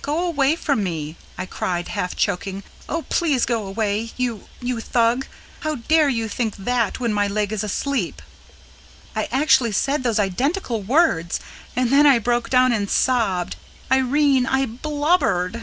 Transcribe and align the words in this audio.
"Go 0.00 0.20
away 0.24 0.54
from 0.54 0.84
me," 0.84 1.16
I 1.36 1.44
cried, 1.44 1.88
half 1.88 2.14
choking. 2.14 2.62
"Oh, 2.88 3.02
PLEASE 3.08 3.44
go 3.44 3.66
away, 3.66 4.12
you 4.16 4.46
you 4.60 4.78
Thug! 4.80 5.26
How 5.62 5.74
dare 5.74 6.08
you 6.08 6.28
think 6.28 6.54
THAT 6.54 7.00
when 7.00 7.12
my 7.12 7.26
leg 7.26 7.52
is 7.52 7.64
asleep?" 7.64 8.22
I 9.16 9.24
actually 9.32 9.72
said 9.72 10.04
those 10.04 10.20
identical 10.20 10.82
words! 10.82 11.40
And 11.74 11.90
then 11.90 12.06
I 12.06 12.20
broke 12.20 12.48
down 12.48 12.70
and 12.72 12.88
sobbed. 12.88 13.56
Irene, 13.90 14.46
I 14.46 14.66
BLUBBERED! 14.66 15.60